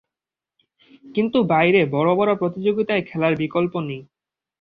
[1.05, 4.01] কিন্তু বাইরে বড় বড় প্রতিযোগিতায় খেলার বিকল্প নেই।